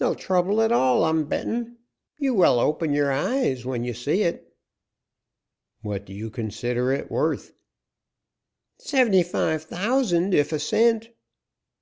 "No 0.00 0.14
trouble 0.14 0.62
at 0.62 0.72
all, 0.72 1.04
I'm 1.04 1.26
bettin'. 1.28 1.76
You 2.16 2.32
will 2.32 2.58
open 2.58 2.94
yer 2.94 3.10
eyes 3.12 3.62
when 3.66 3.84
ye 3.84 3.92
see 3.92 4.24
et." 4.24 4.42
"What 5.82 6.06
do 6.06 6.14
you 6.14 6.30
consider 6.30 6.92
it 6.92 7.10
worth?" 7.10 7.52
"Seventy 8.78 9.22
five 9.22 9.64
thousand, 9.64 10.32
if 10.32 10.50
a 10.54 10.58
cent." 10.58 11.10